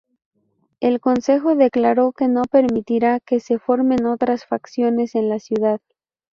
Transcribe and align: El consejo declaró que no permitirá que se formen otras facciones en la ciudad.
El 0.79 0.99
consejo 0.99 1.55
declaró 1.55 2.11
que 2.11 2.27
no 2.27 2.41
permitirá 2.49 3.19
que 3.19 3.39
se 3.39 3.59
formen 3.59 4.07
otras 4.07 4.45
facciones 4.47 5.13
en 5.13 5.29
la 5.29 5.37
ciudad. 5.37 5.79